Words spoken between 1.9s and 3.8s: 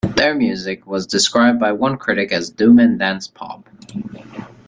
critic as doom-and-dance-pop.